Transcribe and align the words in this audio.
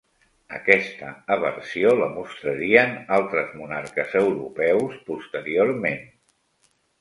Aquesta 0.59 1.09
aversió 1.35 1.91
la 1.99 2.07
mostrarien 2.13 2.95
altres 3.19 3.53
monarques 3.61 4.17
europeus 4.23 4.97
posteriorment. 5.11 6.03